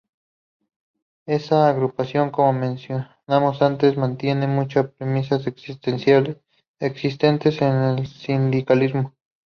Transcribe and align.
Esa 1.27 1.69
agrupación, 1.69 2.31
como 2.31 2.53
mencionamos 2.53 3.61
antes, 3.61 3.97
mantiene 3.97 4.47
muchas 4.47 4.89
premisas 4.93 5.45
existentes 5.45 7.61
en 7.61 7.73
el 7.75 8.07
sindicalismo. 8.07 9.13